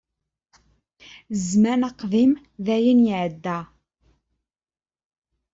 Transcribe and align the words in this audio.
Zzman 1.41 1.81
aqdim 1.89 2.31
dayen 2.65 3.01
iɛedda. 3.11 3.57